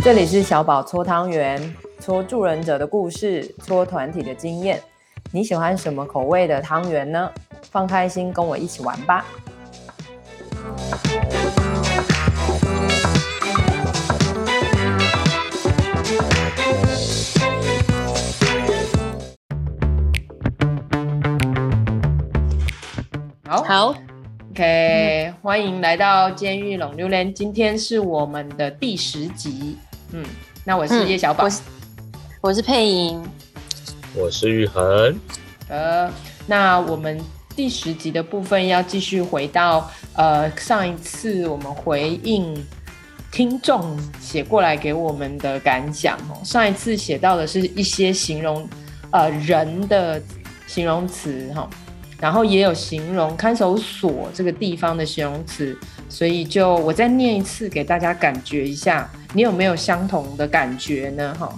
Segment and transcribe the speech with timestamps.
[0.00, 4.80] 这里是小宝搓汤圆，搓助人者的故事，搓团体的经验。
[5.32, 7.30] 你喜欢什么口味的汤圆呢？
[7.70, 9.26] 放开心，跟我一起玩吧。
[23.46, 23.94] 好，好
[24.52, 27.34] ，OK，嗯，欢迎来到监狱冷榴莲。
[27.34, 29.76] 今天是我们的第十集。
[30.12, 30.24] 嗯，
[30.64, 31.52] 那我是叶小宝，嗯，
[32.40, 33.22] 我是配音，
[34.14, 35.14] 我是玉恒。
[35.68, 36.10] 呃，
[36.46, 37.20] 那我们
[37.54, 42.54] 第十集的部分要继续回到呃上一次我们回应
[43.30, 46.40] 听众写过来给我们的感想哦。
[46.42, 48.66] 上一次写到的是一些形容
[49.10, 50.20] 呃人的
[50.66, 51.68] 形容词哈，
[52.18, 59.06] 然后也有形容看守所这个地方的形容词，所以就我再念一次给大家感觉一下。
[59.34, 61.36] 你有没有相同的感觉呢？
[61.38, 61.52] 哈，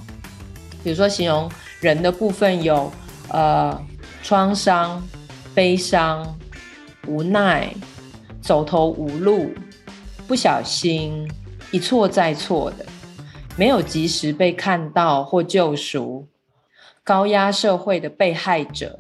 [0.83, 2.91] 比如说形容人的部分有
[3.29, 3.81] 呃
[4.23, 5.03] 创伤、
[5.55, 6.37] 悲伤、
[7.07, 7.73] 无奈、
[8.41, 9.53] 走投无路、
[10.27, 11.31] 不小心、
[11.71, 12.85] 一错再错的、
[13.57, 16.27] 没有及时被看到或救赎、
[17.05, 18.99] 高压社会的被害者、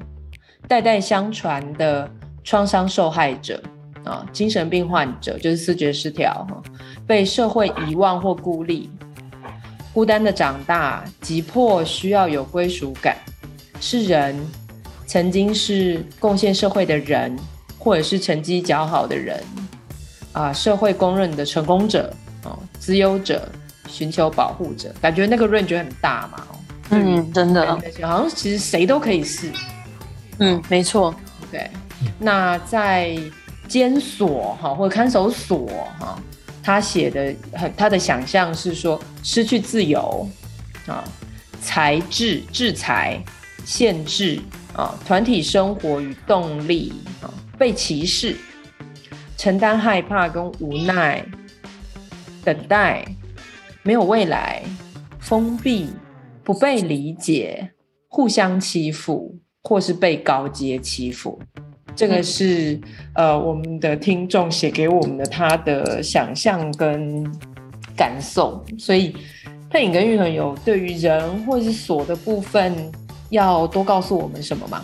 [0.68, 2.08] 代代相传的
[2.44, 3.60] 创伤受害者。
[4.02, 6.62] 啊，精神病患者就是视觉失调哈，
[7.10, 8.88] 被社会遗忘或孤立，
[9.92, 13.16] 孤单的长大，急迫需要有归属感，
[13.80, 14.38] 是人，
[15.08, 17.36] 曾经是贡献社会的人，
[17.80, 19.42] 或者是成绩较好的人，
[20.30, 23.50] 啊，社会公认的成功者，哦，资优者，
[23.88, 26.46] 寻求保护者，感觉那个 range 很大嘛，
[26.90, 27.66] 嗯，真的，
[28.02, 29.50] 好像其实谁都可以是，
[30.38, 31.12] 嗯，没错，
[31.50, 31.68] 对，
[32.20, 33.18] 那在。
[33.68, 35.68] 监所哈，或者看守所
[36.00, 36.20] 哈，
[36.62, 40.28] 他写的很，他的想象是说失去自由
[40.86, 41.04] 啊，
[41.60, 43.22] 才制、制裁、
[43.64, 44.40] 限制
[44.74, 48.36] 啊，团体生活与动力啊，被歧视，
[49.36, 51.24] 承担害怕跟无奈，
[52.44, 53.04] 等待，
[53.82, 54.62] 没有未来，
[55.18, 55.90] 封闭，
[56.44, 57.72] 不被理解，
[58.08, 61.40] 互相欺负，或是被高阶欺负。
[61.94, 62.74] 这个是、
[63.14, 67.24] 嗯、呃我们的听众写给我们的他的想象跟
[67.96, 69.14] 感受，所以
[69.68, 72.90] 佩影跟玉恒有对于人或是锁的部分
[73.28, 74.82] 要多告诉我们什么吗？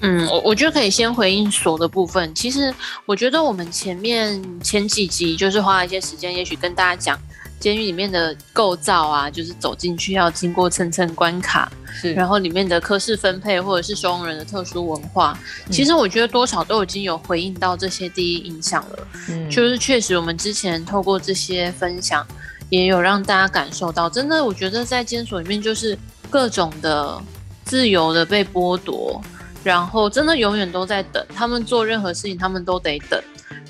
[0.00, 2.34] 嗯，我我觉得可以先回应锁的部分。
[2.34, 2.74] 其实
[3.06, 7.18] 我觉得我们前面前几集就是花了一些时间，也许跟大家讲。
[7.60, 18.98] 监狱里面的构造啊，就是走进去要经过层层关卡，是，然后里面的科室分配或者是收容人的特殊文化，嗯，其实我觉得多少都已经有回应到这些第一印象了。
[19.30, 22.26] 嗯，就是确实我们之前透过这些分享，
[22.68, 25.96] 也有让大家感受到，真的，我觉得在监所里面就是
[26.28, 27.18] 各种的
[27.64, 29.22] 自由的被剥夺，
[29.62, 33.18] 然后真的永远都在等，他们做任何事情他们都得等，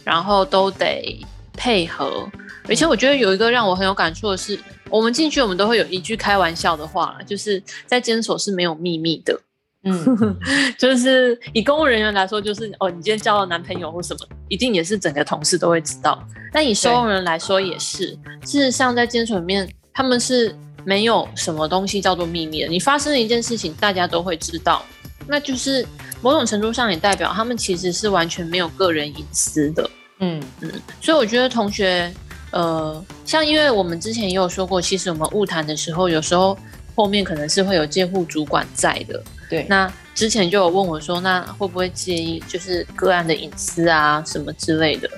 [0.03, 1.25] 然后都得
[1.57, 2.29] 配合。
[2.69, 4.59] 而且我觉得有一个让我很有感触的是，
[4.89, 9.39] 我们进去我们都会有一句开玩笑的话，就是在监所是没有秘密的。
[9.87, 10.37] 嗯，
[10.79, 16.27] 就是以公务人员来说，就是哦，你今天交了男朋友或什么，一定也是整个同事都会知道。
[16.51, 22.69] 但以收容人来说也是，事实上在监所里面，他们是没有什么东西叫做秘密的。
[22.69, 24.83] 你发生了一件事情，大家都会知道，
[25.27, 25.87] 那就是
[26.23, 29.91] 某种程度上也代表他们其实是完全没有个人隐私的。
[30.21, 30.73] 嗯嗯，
[31.03, 32.11] 所以我觉得同学。
[32.55, 36.57] 呃，像因为我们之前也有说过，其实我们误谈的时候，有时候
[36.95, 39.21] 后面可能是会有监护主管在的。
[39.51, 45.11] 对，那之前就有问我说，那会不会介意就是个案的隐私啊什么之类的？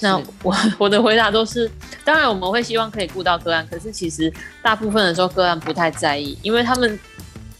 [0.00, 1.70] 那我 我的回答都是，
[2.04, 6.98] 当然我们会希望可以顾到个案，可是其实大部分的时候个案不太在意，因为他们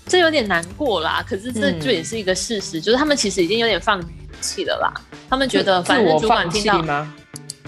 [0.06, 1.24] 这有点难过啦。
[1.24, 4.02] 可是这就也是一个事实，嗯、就是他们其实已经有点放
[4.40, 4.92] 弃了啦。
[5.28, 7.06] 他们觉得反正主管听到。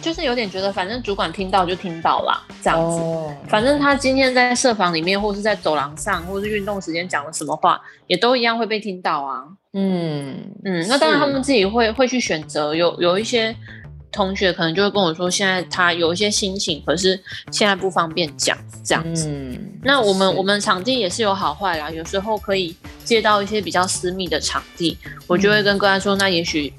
[0.02, 2.99] 就是有点觉得，反正主管听到就听到啦，这样子。
[3.00, 3.31] Oh.
[3.49, 9.44] 反正他今天在社房里面，或是在走廊上，或是运动时间讲了什么话，也都一样会被听到啊。
[9.75, 12.75] 嗯嗯，那当然他们自己会会去选择。
[12.75, 13.54] 有有一些
[14.10, 17.19] 同学可能就会跟我说，现在他有一些心情，可是
[17.52, 19.28] 现在不方便讲这样子。
[19.28, 24.98] 嗯，那我们我们场地也是有好坏啦，有时候可以借到一些比较私密的场地，
[25.28, 26.72] 我就会跟个案说，那也许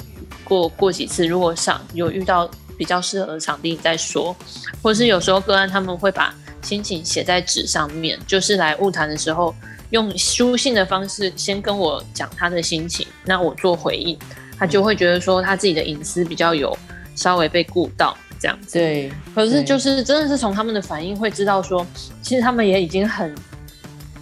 [0.43, 2.49] 过过几次，如果上有遇到。
[2.77, 4.35] 比较适合的场地再说，
[4.81, 9.53] 或是有时候个案他们会把心情写在纸上面，就是来晤谈的时候
[9.89, 14.17] 用书信的方式先跟我讲他的心情，那我做回应，
[14.57, 16.75] 他就会觉得说他自己的隐私比较有
[17.15, 18.79] 稍微被顾到这样子。
[18.79, 21.85] 对，可是就是真的是从他们的反应会知道说，
[22.21, 23.33] 其实他们也已经很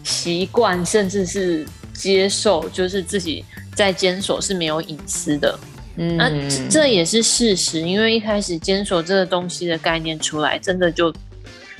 [0.04, 3.46] 习惯，甚至是接受，就是自己
[3.76, 5.58] 在监所是没有隐私的。
[5.98, 6.30] 嗯，那
[6.70, 11.14] 这也是事实，因为一开始监所这个东西的概念出来，真的就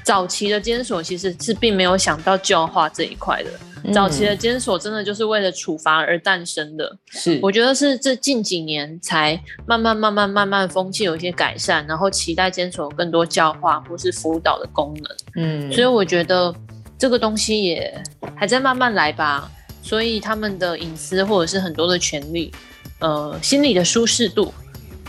[0.04, 3.50] 早期的监所其实是并没有想到教化这一块的。
[3.92, 16.54] 早期的监所真的就是为了处罚而诞生的，是我觉得是这近几年才慢慢慢慢慢慢风气有一些改善，然后期待监所有更多教化或是辅导的功能，嗯，所以我觉得
[16.96, 17.92] 这个东西也
[18.36, 19.50] 还在慢慢来吧，
[19.82, 22.54] 所以他们的隐私或者是很多的权利，
[23.02, 24.54] 呃，心理的舒适度，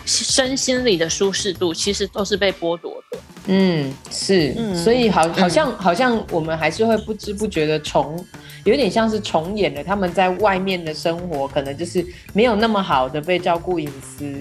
[0.04, 8.22] 身心理的舒适度，其实都是被剥夺的，嗯，是，嗯，所以好好像、嗯、好像我们还是会不知不觉的重。
[8.64, 14.32] 有点像是重演了他们在外面的生活，可能就是没有那么好的被照顾隐私，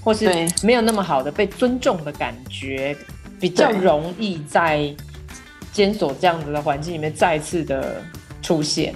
[0.00, 0.28] 或是
[0.62, 2.96] 没有那么好的被尊重的感觉，
[3.40, 4.94] 比较容易在
[5.72, 8.00] 监所这样子的环境里面再次的
[8.40, 8.94] 出现。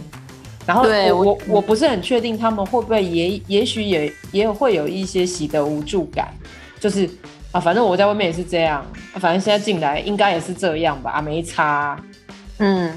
[0.69, 6.29] 然后我我我不是很确定他们会不会也也许也也会有一些喜得无助感，
[6.79, 7.09] 就是
[7.53, 8.85] 啊，反正我在外面也是这样，
[9.15, 11.99] 反正现在进来应该也是这样吧，啊，没差，
[12.59, 12.93] 嗯。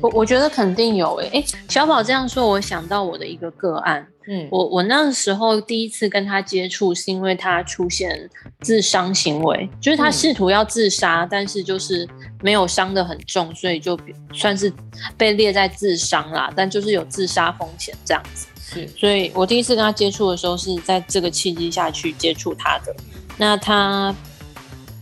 [0.00, 8.30] 我我觉得肯定有诶、欸，哎、欸，小宝这样说，我想到我的一个个案，嗯，我我那时候第一次跟他接触，是因为他出现
[8.60, 12.08] 自伤行为，就是他试图要自杀，嗯，但是就是
[12.42, 13.98] 没有伤得很重，所以就
[14.32, 14.72] 算是
[15.16, 22.94] 被列在自伤啦，但就是有自杀风险这样子，是，所以我第一次跟他接触的时候是在这个契机下去接触他的，
[23.36, 24.14] 那他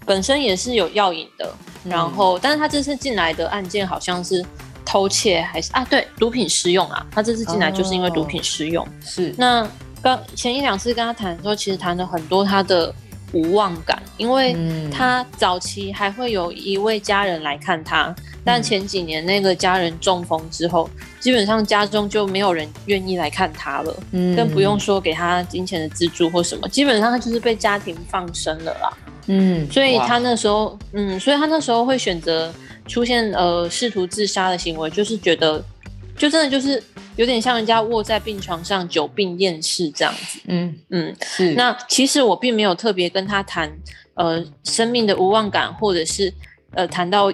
[0.07, 1.55] 本身也是有药瘾的，
[1.85, 4.43] 然后，嗯，但是他这次进来的案件好像是。
[4.87, 5.85] 偷窃还是啊？
[5.91, 7.05] 对，毒品使用啊！
[7.11, 8.83] 他这次进来就是因为毒品使用。
[8.85, 9.35] 哦、是。
[9.37, 9.69] 那
[10.01, 12.95] 刚前一两次跟他谈的时候，其实谈了很多他的
[13.33, 14.57] 无望感，因为
[14.91, 20.89] 他早期还会有一位家人来看他，嗯、但前几年那个家人中风之后，
[21.19, 28.97] 基本上家中就没有人愿意来看他了，嗯，更不用说给他金钱的资助或什么，基本上他就是被家庭放生了啦。
[29.27, 32.55] 嗯，所以他那时候，嗯，所以他那时候会选择。
[32.87, 35.63] 出现呃试图自杀的行为，就是觉得，
[36.17, 36.83] 就真的就是
[37.17, 40.41] 有点像人家卧在病床上久病厌世这样子。
[40.47, 41.55] 嗯嗯，是。
[41.55, 43.71] 那其实我并没有特别跟他谈
[44.15, 46.33] 呃生命的无望感，或者是
[46.73, 47.33] 呃谈到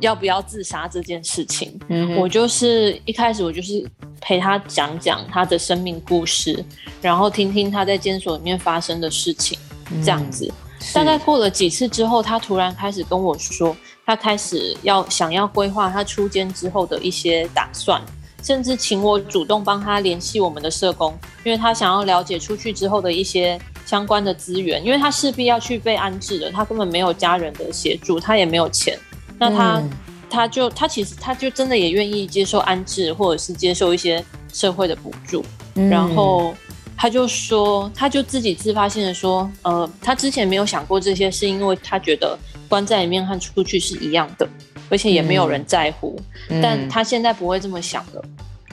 [0.00, 1.78] 要不要自杀这件事情。
[1.88, 3.84] 嗯，我就是一开始我就是
[4.20, 6.64] 陪他讲讲他的生命故事，
[7.02, 9.58] 然后听听他在监所里面发生的事情，
[10.04, 10.46] 这样子。
[10.46, 13.76] 嗯，大概过了几次之后，他突然开始跟我说。
[14.06, 18.00] 他开始要想要规划他出监之后的一些打算，
[18.42, 28.98] 甚至请我主动帮他联系我们的社工，因为他想要了解出去之后的一些相关的资源，因为他势必要去被安置的，他根本没有家人的协助，他也没有钱，
[29.38, 29.90] 那他、嗯、
[30.28, 34.22] 他就他其实他就真的也愿意接受安置，或者是接受一些
[34.52, 35.42] 社会的补助，
[35.76, 36.54] 嗯、然后
[36.94, 42.38] 他就说，他就自己自发性的说，呃，他之前没有想过这些，是因为他觉得。
[42.68, 44.48] 关在里面和出去是一样的，
[44.90, 46.18] 而且也没有人在乎。
[46.50, 48.24] 嗯、但他现在不会这么想了。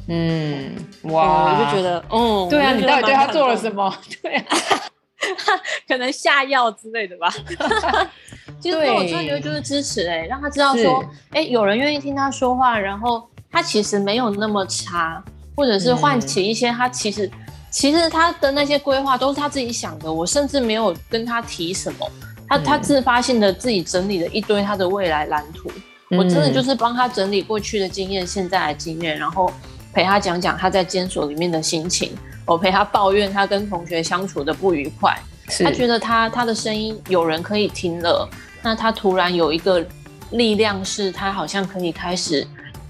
[0.07, 3.93] 嗯，哇，我就觉得，嗯，对啊，你到底对他做了什么？
[4.21, 4.45] 对啊，
[5.87, 7.31] 可能下药之类的吧。
[8.59, 15.23] 其实我真的觉得就是支持、欸，哎，让他知道说，哎、欸，有人愿意听他说话，然后他其实没有那么差，
[15.55, 17.31] 或者是唤起一些他其实、嗯、
[17.69, 20.11] 其实他的那些规划都是他自己想的。
[20.11, 22.11] 我甚至没有跟他提什么。
[22.51, 25.71] 他他自发性的自己整理了一堆他的未来蓝图，
[26.09, 29.49] 嗯、我真的就是帮他整理过去的经验、现在的经验，然后
[29.93, 32.11] 陪他讲讲他在监所里面的心情，
[32.45, 35.17] 我陪他抱怨他跟同学相处的不愉快。
[35.63, 38.29] 他觉得他他的声音有人可以听了，
[38.61, 39.85] 那他突然有一个
[40.31, 42.45] 力量，是他好像可以开始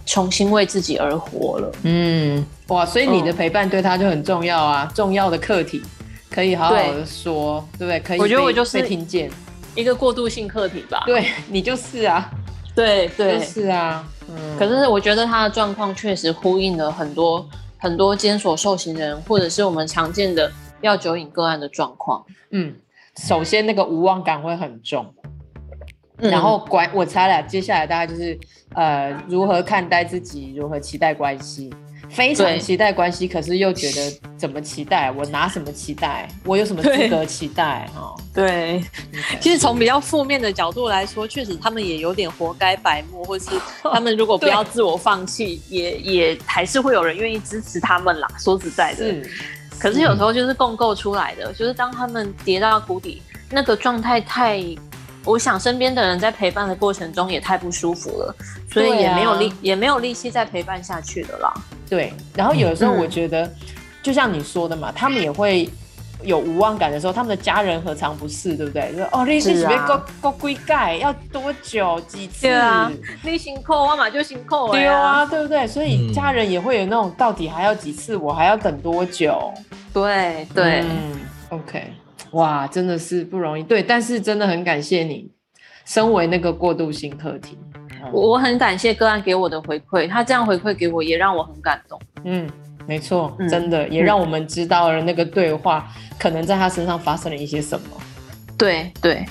[0.06, 1.72] 重新为自己而活了。
[1.84, 5.82] 嗯，哇，所以你的陪伴对他就很重要啊，嗯、重要的课题
[6.30, 8.08] 可以好好的说，对，对不对？
[8.08, 9.30] 可以，我觉得我就是被听见。
[9.76, 12.30] 一个过渡性课题吧，对，你就是啊，
[12.76, 14.58] 对对，就是啊，嗯。
[14.60, 17.48] 可是我觉得他的状况确实呼应了很多
[17.78, 20.52] 很多监所受刑人，或者是我们常见的
[20.82, 22.26] 药酒瘾个案的状况。
[22.50, 22.76] 嗯，
[23.18, 25.14] 首先那个无望感会很重，
[26.18, 28.38] 嗯、然后关我猜了，接下来大概就是
[28.76, 31.74] 呃如何看待自己，如何期待关系。
[32.12, 35.10] 非常期待关系，可是又觉得怎么期待？
[35.12, 36.28] 我拿什么期待？
[36.44, 37.90] 我有什么资格期待？
[37.96, 38.84] 哈， 对。
[39.40, 43.46] 其实从比较负面的角度来说，确实他们也有点活该白目，或是
[43.84, 48.28] 他们如果不要自我放弃，也也还是会有人愿意支持他们啦。
[48.38, 49.16] 说实在的，
[49.80, 54.62] 可是有时候就是共构出来的，就是当他们跌到谷底，那个状态太
[55.24, 58.36] 我想身边的人在陪伴的过程中也太不舒服了，
[58.74, 61.54] 所以也没有力，啊、也没有力气再陪伴下去的啦。
[61.92, 63.52] 对，然后有的时候我觉得，嗯、
[64.02, 65.70] 就像你说的嘛，他们也会
[66.24, 68.94] 有无望感的时候，他们的家人何尝不是，对不对？
[68.96, 70.96] 说哦，利息是不是够够贵盖？
[70.96, 72.44] 要多久几次？
[72.44, 72.90] 对啊，
[73.24, 75.68] 利息扣我嘛就辛苦对啊，对不对？
[75.68, 78.16] 所以家人也会有那种到底还要几次？
[78.16, 79.54] 我还要等多久？
[79.94, 81.20] 对对，嗯
[81.50, 81.94] ，OK。
[82.32, 83.64] 哇，真的是不容易。
[83.64, 85.30] 对，但是真的很感谢你，
[85.84, 87.58] 身为那个过渡性课题，
[88.12, 92.00] 我很感谢个案给我的回馈，他这样回馈给我，也让我很感动。
[92.24, 92.50] 嗯，
[92.88, 97.88] 没错，嗯、真的也让我们知道了那个对话、嗯、可能在他身上发生了一些什么。
[98.58, 99.26] 对对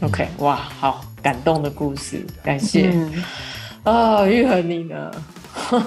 [0.00, 2.90] ，OK，哇，好感动的故事，感谢。
[2.92, 3.24] 嗯、
[3.84, 5.10] 啊，玉恒你呢？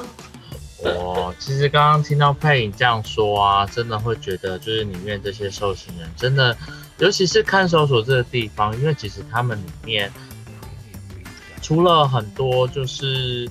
[0.84, 6.58] 我其实刚刚听到佩影这样说啊，真的会觉得就是里面这些受刑人真的，
[6.98, 10.12] 尤其是看守所这个地方，因为其实他们里面
[11.62, 13.50] 除了很多就是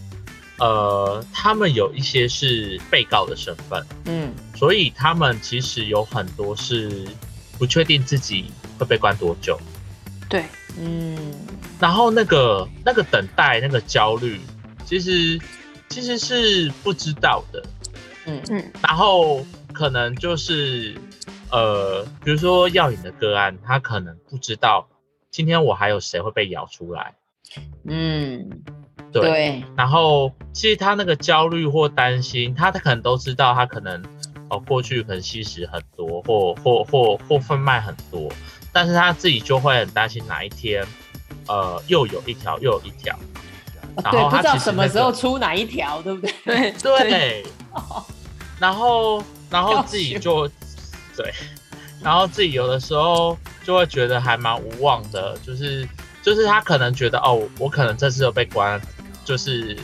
[0.59, 7.07] 呃，他们有一些是被告的身份，嗯，所以他们其实有很多是
[7.59, 9.59] 不确定自己会被关多久，
[10.29, 10.45] 对，
[10.79, 11.17] 嗯，
[11.79, 14.41] 然后那个那个等待那个焦虑，
[14.85, 15.41] 其实。
[15.93, 17.61] 其实是不知道的，
[18.25, 18.41] 嗯。
[18.49, 20.95] 嗯，然后可能就是，
[21.51, 24.89] 呃，比如说药瘾的个案，他可能不知道
[25.33, 27.17] 今天我还有谁会被咬出来，
[27.85, 28.49] 嗯，
[29.13, 34.03] 对，对，然后其实他那个焦虑或担心，他他可能都知道，他可能
[34.49, 38.31] 哦过去可能吸食很多，或或或或贩卖很多，
[38.73, 40.85] 但是他自己就会很担心哪一天，
[41.49, 43.19] 呃，又有一条又有一条。
[44.05, 46.73] 然后对，不知道什么时候出哪一条，对不对？
[46.73, 47.47] 对 对。
[48.61, 50.47] 然后，然后自己就
[51.17, 51.33] 对，
[52.03, 55.87] 然后自己有的时候就会觉得还蛮无望的，就是
[56.23, 58.81] 就是他可能觉得哦，我可能这次又被关，
[59.25, 59.77] 就是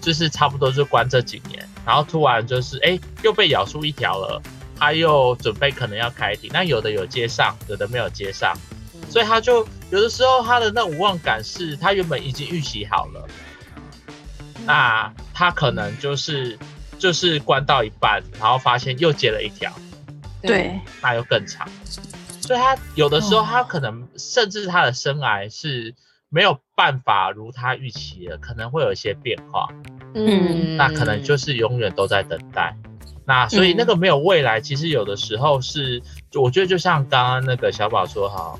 [0.00, 4.40] 就是差不多就关这几年，然后突然就是哎又被咬出一条了，
[4.78, 8.56] 他又准备可能要开庭，那有的有接上，有的没有接上，
[9.08, 13.28] 所以他就有的时候他的那无望感是他原本已经预习好了。
[14.64, 16.56] 那他可能就是
[16.96, 19.72] 就是关到一半，然后发现又接了一条，
[20.40, 21.68] 对，那又更长，
[22.42, 25.94] 所以他有的时候他可能甚至他的生涯是
[26.28, 29.68] 没有办法如他预期的，可能会有一些变化，
[30.14, 32.76] 嗯，那可能就是永远都在等待，
[33.24, 36.02] 那所以那个没有未来，其实有的时候是，
[36.34, 38.58] 我觉得就像刚刚那个小宝说哈，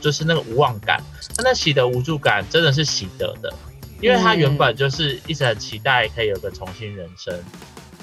[0.00, 1.00] 就是那个无望感，
[1.36, 3.52] 他那喜得无助感真的是喜得的。
[4.00, 7.32] 因为他原本就是一直很期待可以有个重新人生，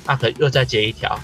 [0.06, 1.20] 那可又再接一条，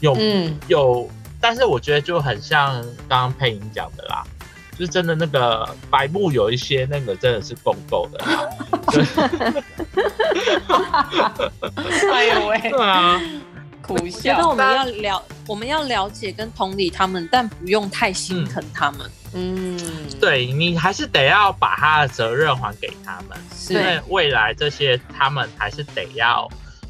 [0.00, 0.58] 又嗯。
[0.66, 1.08] 又，
[1.40, 4.24] 但是我觉得就很像刚刚佩颖讲的啦，
[4.78, 8.24] 就是真的那个白目有一些那个真的是共构的，
[12.12, 13.20] 哎呦喂，对啊，
[13.82, 14.16] 苦笑。
[14.16, 19.10] 我觉得我们要了，我们要了解跟同理他们，但不用太心疼他们。
[19.34, 19.78] 嗯，
[20.20, 23.74] 对，你还是得要把他的责任还给他们，是。
[23.74, 26.48] 因为未来这些他们还是得要，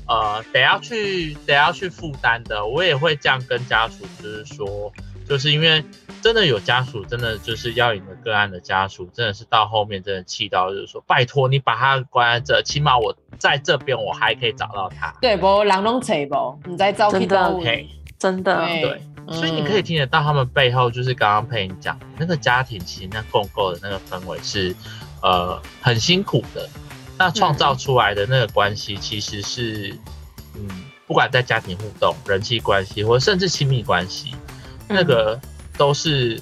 [0.09, 2.65] 呃，得要去得要去负担的。
[2.65, 4.93] 我也会这样跟家属，就是说，
[5.29, 5.85] 就是因为
[6.23, 15.15] 真的有家属，真的就是要你的个案的家属，真的是到后面真的气到，就是说，拜托你把他关在这，起码我在这边我还可以找到他。
[15.21, 15.63] 对不？
[15.63, 17.55] 人拢找不，你在找真的
[18.19, 19.03] 真的对。
[19.31, 24.75] 所以你可以听得到他们背后，就是刚刚佩颖讲那个家庭，其实那共构的那个氛围是，
[25.23, 26.67] 呃，很辛苦的。
[27.19, 29.93] 那创造出来的那个关系，其实是，
[30.55, 30.69] 嗯，
[31.07, 34.35] 不管在家庭互动、人际关系，或甚至亲密关系，
[34.89, 35.39] 那个
[35.77, 36.41] 都是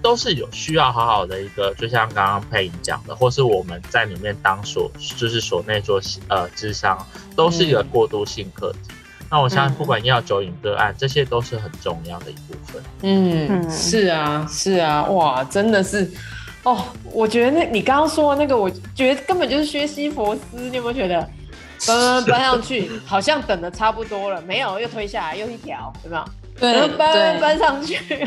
[0.00, 8.94] 都是有需要好好的一个，就像刚刚佩颖讲的，或是我们在里面当所就是所内做呃智商，都是一个过渡性课题。
[9.30, 12.82] 那我相信，不管要酒瘾个案，嗯、这些都是很重要的一部分。
[13.00, 16.10] 嗯，是啊，是啊，哇，真的是，
[16.64, 21.28] 哦，我觉得那你刚刚说的那个，我觉得根本就是薛西佛斯，你有没有觉得？
[21.84, 26.24] 搬搬上去，好像等的差不多了，没有，又推下来，又一条，有没有？
[26.60, 28.24] 对，搬搬上去。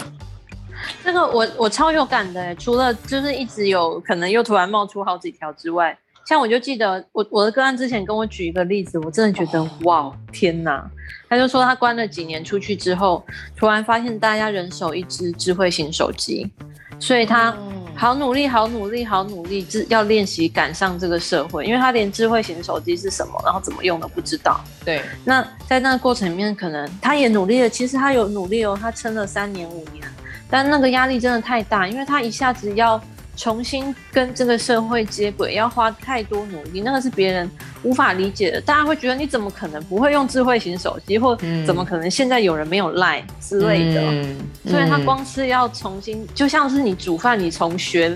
[1.06, 5.98] 那个我我超有感的，除了就是一直有可能又突然冒出好几条之外。
[6.27, 9.70] 像我就记得我我的个案之前跟我举一个例子，我真的觉得、oh.
[9.84, 10.84] 哇天哪！
[11.30, 13.24] 他就说他关了几年出去之后，
[13.56, 16.51] 突然发现大家人手一只智慧型手机，
[17.00, 17.56] 所以他
[17.96, 24.60] 好努力好努力好努力，要练习赶上这个社会，因为他连智慧型手机是什么，然后怎么用都不知道。
[24.84, 30.06] 对，那在那个过程里面，可能他也努力了，其实他有努力哦，他撑了三年五年，
[30.50, 33.02] 但那个压力真的太大，因为他一下子要。
[33.36, 37.50] 重新跟这个社会接轨，要花太多努力，那个是别人
[37.84, 38.62] 无法理解的。
[38.62, 44.01] 大家会觉得你怎么可能不会用智慧型手机，或怎么可能现在有人没有 Line 之类的？
[44.01, 48.15] 嗯嗯、所以他光是要重新，就像是你煮饭，你从学，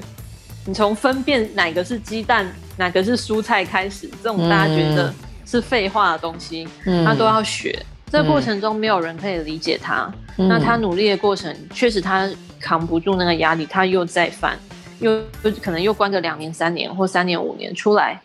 [0.65, 2.47] 你从分辨哪个是鸡蛋，
[2.77, 5.13] 哪个是蔬菜开始，这种大家觉得
[5.45, 7.77] 是废话的东西，嗯、他都要学。
[8.11, 12.27] 这个过程中没有人可以理解他，嗯、那他努力的过程确实他
[12.59, 14.57] 扛不住那个压力，他又再犯。
[14.99, 15.21] 又
[15.61, 18.19] 可能又关个两年、三年或三年、五年出来，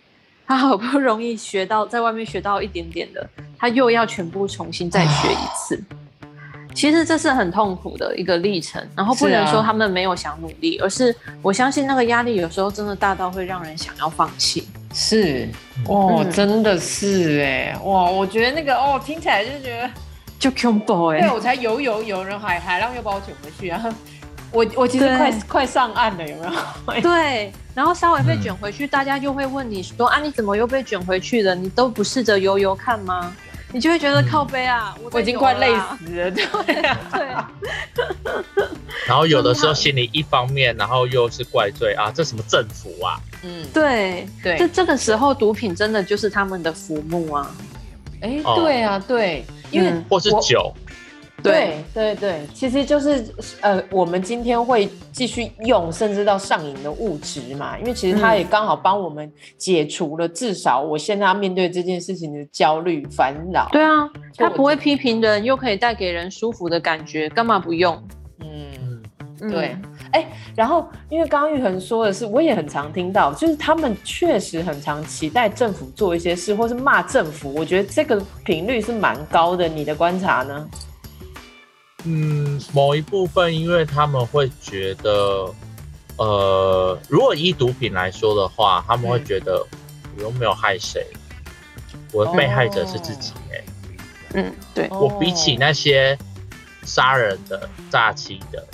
[0.47, 3.27] 他好不容易学到在外面学到一点点的，
[3.59, 5.83] 他又要全部重新再学一次。
[6.75, 8.85] 其实这是很痛苦的一个历程。
[8.97, 14.67] 然后不能说他们没有想努力，是啊、而是我相信那个压力有时候真的大到会让人想要放弃。
[14.93, 15.49] 是
[15.87, 18.11] 哦，嗯、真的是哎哇！
[18.11, 19.91] 我觉得那个哦，听起来就觉得
[20.37, 23.81] 就 combo 哎，对我才游游游，然后海海浪又把我卷回去啊。
[24.55, 26.47] 我我其实快快上岸了，有没
[26.97, 27.03] 有？
[27.03, 31.55] 对，然后稍微被卷回去，嗯、大家就会问你说啊，你怎么又被卷回去了？
[31.55, 33.35] 你都不试着游游看吗？
[33.73, 37.27] 你就会觉得靠背啊，我，我已经快累死了，对啊， 对。
[39.09, 43.19] 然后有的时候心里一方面，然后又是怪罪啊，这什么政府啊？
[43.43, 47.51] 嗯，对对，这这个时候毒品真的就是他们的浮木啊。
[48.21, 50.73] 哎，对啊，对，因为或是酒。
[51.53, 53.25] 对对对，其实就是
[53.61, 63.69] 呃，我们今天会继续用，甚至到上瘾的物质嘛，因为其实它也刚好帮我们解除了至少我现在要面对这件事情的焦虑烦恼。
[63.71, 68.03] 对啊，它不会批评人，又可以带给人舒服的感觉，干嘛不用？
[68.41, 69.03] 嗯，
[69.51, 69.77] 对。
[70.13, 77.53] 哎、欸，然后因为刚刚玉恒说的是，我也很常听到，就是他们确实很常期待政府做一些事，或是骂政府。
[77.53, 80.69] 我觉得这个频率是蛮高的，你的观察呢？
[82.05, 85.53] 嗯，某一部分，因为他们会觉得，
[86.17, 89.67] 呃，如果依毒品来说的话，他们会觉得
[90.17, 91.07] 我又没有害谁，
[92.13, 93.65] 我的被害者是自己哎、欸。
[94.35, 96.19] 嗯，对，我比起那些
[96.85, 98.67] 杀人的、诈欺的，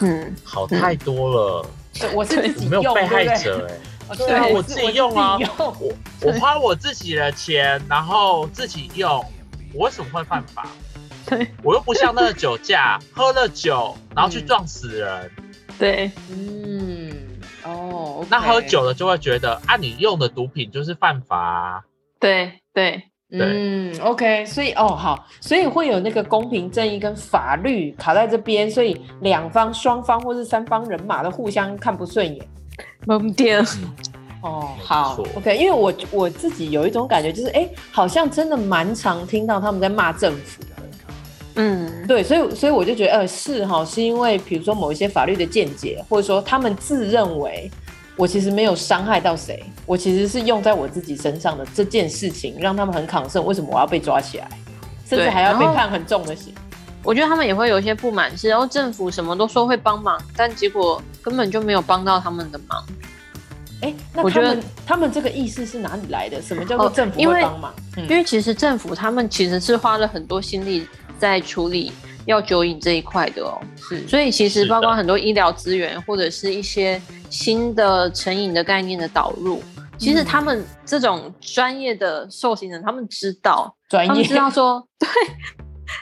[0.00, 1.66] 嗯，好太多了。
[2.12, 3.68] 我是自己没有被害者
[4.08, 4.34] 哎，对？
[4.34, 9.24] 啊，我自己用啊，我我花我自己的钱，然后自己用，
[9.72, 10.66] 我为什么会犯法？
[11.26, 15.30] 对，我又不像那个酒驾，喝了酒然后去撞死人。
[15.78, 17.10] 对，嗯，
[17.64, 21.82] 哦，okay、那喝酒了就会觉得，啊，你用的毒品就是犯法啊。
[22.20, 23.40] 对对，对。
[23.40, 32.46] 嗯，OK，所以哦好，所以会有那个公平正义跟法律卡在这边，所以两方、双方或是三方人马都互相看不顺眼，
[33.06, 33.60] 懵掉。
[34.42, 40.62] 哦，好，OK，因为我我自己有一种感觉，就是哎，好像真的蛮常听到他们在骂政府。
[41.56, 47.70] 嗯，对，所以所以我就觉得，呃，是哈，是因为比如说某一些法律的见解，或者说他们自认为
[48.16, 53.44] 我其实没有伤害到谁，我其实是用在我自己身上的这件事情，让他们很抗胜。
[53.46, 54.48] 为什么我要被抓起来，
[55.08, 56.52] 甚至还要被判很重的刑？
[57.04, 62.84] 我觉得他们也会有一些不满，是然后政府什么都说会帮忙，但结果根本就没有帮到他们的忙。
[63.84, 66.40] 哎，那他们我觉得他们这个意思是哪里来的？
[66.42, 67.72] 什么叫做政府会帮忙？
[67.96, 70.86] 因为，嗯、因为其实政府他们其实是花了很多心力。
[71.16, 71.92] 在处理
[72.26, 79.62] 药酒瘾这一块的哦，是，所以其实包括很多医疗资源或者是一些新的成瘾的概念的导入，
[79.96, 85.08] 其实他们这种专业的受刑人，他们知道，专业，他们知道说，对，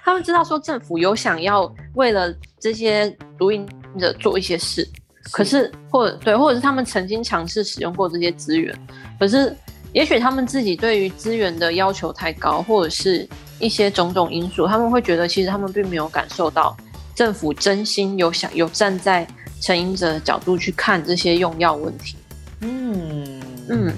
[0.02, 3.68] 他们知道说政府有想要为了这些毒瘾
[4.00, 4.88] 者做一些事，
[5.30, 8.74] 可是或对，或者是他们曾经尝试使用过这些资源，
[9.18, 9.56] 可是
[9.92, 13.28] 也许他们自己对于资源的要求太高，或者是。
[13.60, 16.76] 一些种种因素，他们会觉得其实他们并没有感受到
[17.14, 19.24] 政府真心有想有站在
[19.60, 22.16] 成瘾者的角度去看这些用药问题。
[22.58, 23.92] 嗯嗯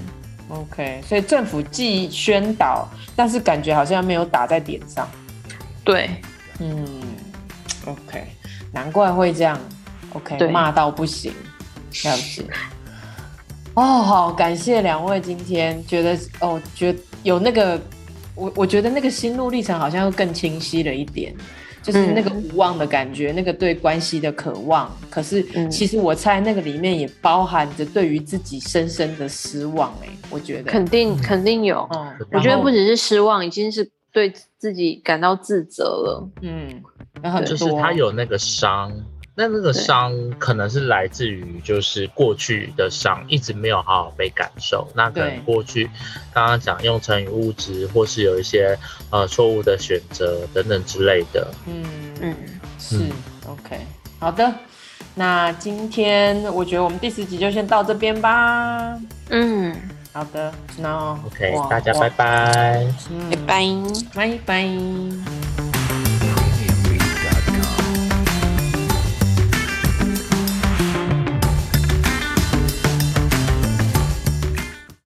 [0.49, 5.09] ，OK，所以政府既宣导，但是感觉好像没有打在点上。
[5.83, 6.11] 对，
[6.59, 6.85] 嗯
[7.87, 8.23] ，OK，
[8.71, 9.59] 难怪会这样。
[10.15, 11.31] OK，骂到不行，
[12.03, 12.43] 了解。
[13.75, 17.79] 哦，好，感谢两位今天觉得哦，觉得有那个。
[18.37, 21.33] 我我觉得那个心路历程好像又更清晰了一点，
[21.81, 24.93] 就是那个无望的感觉，嗯、那个对关系的渴望。
[25.09, 29.89] 可是其实我猜那个里面也包含着对于自己深深的失望。
[30.03, 31.87] 哎，我觉得肯定肯定有。
[31.93, 36.29] 嗯，我觉得不只是失望，已经是对自己感到自责了。
[36.41, 36.83] 嗯，
[37.21, 38.91] 然后就是他有那个伤。
[39.35, 45.89] 那那个伤可能是来自于就是过去的伤一直没有好好被感受，那可能过去
[46.33, 48.77] 刚刚讲用成瘾物质，或是有一些
[49.09, 51.47] 呃错误的选择等等之类的。
[51.67, 51.83] 嗯。
[52.21, 52.33] 嗯，
[52.79, 53.09] 是
[53.45, 53.77] OK
[54.19, 54.55] 好的，
[55.15, 58.97] 那今天我觉得我们第十集就先到这边吧。
[59.29, 59.75] 嗯，
[60.13, 62.87] 好的，那 OK，大家拜拜，
[63.29, 63.59] 拜拜，
[64.13, 65.44] 拜拜。